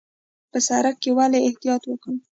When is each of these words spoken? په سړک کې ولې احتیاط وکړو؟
په 0.51 0.57
سړک 0.67 0.95
کې 1.03 1.11
ولې 1.17 1.39
احتیاط 1.47 1.81
وکړو؟ 1.87 2.15